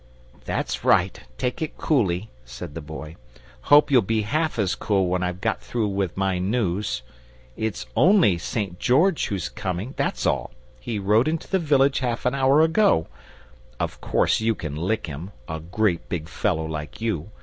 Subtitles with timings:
[0.45, 3.17] "That's right, take it coolly," said the Boy.
[3.69, 7.03] "Hope you'll be half as cool when I've got through with my news.
[7.55, 8.79] It's only St.
[8.79, 13.05] George who's coming, that's all; he rode into the village half an hour ago.
[13.79, 17.29] Of course you can lick him a great big fellow like you!